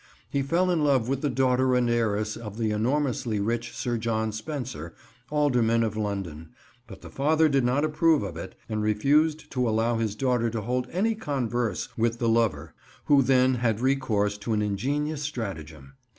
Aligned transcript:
He 0.31 0.41
fell 0.41 0.71
in 0.71 0.83
love 0.83 1.07
with 1.07 1.21
the 1.21 1.29
daughter 1.29 1.75
and 1.75 1.87
heiress 1.87 2.35
of 2.35 2.57
the 2.57 2.71
enormously 2.71 3.39
rich 3.39 3.71
Sir 3.77 3.99
John 3.99 4.31
Spencer, 4.31 4.95
alderman 5.29 5.83
of 5.83 5.95
London, 5.95 6.49
but 6.87 7.01
the 7.01 7.09
father 7.11 7.47
did 7.47 7.63
not 7.63 7.85
approve 7.85 8.23
of 8.23 8.35
it 8.35 8.55
and 8.67 8.81
refused 8.81 9.51
to 9.51 9.69
allow 9.69 9.97
his 9.99 10.15
daughter 10.15 10.49
to 10.49 10.61
hold 10.61 10.87
any 10.91 11.13
converse 11.13 11.87
with 11.95 12.19
her 12.19 12.25
lover, 12.25 12.73
who 13.05 13.21
then 13.21 13.53
had 13.61 13.79
recourse 13.79 14.39
to 14.39 14.53
an 14.53 14.63
ingenious 14.63 15.21
stratagem. 15.21 15.93